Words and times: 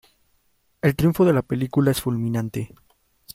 El 0.81 0.95
triunfo 0.95 1.25
de 1.25 1.33
la 1.33 1.43
película 1.43 1.91
es 1.91 2.01
fulminante. 2.01 2.73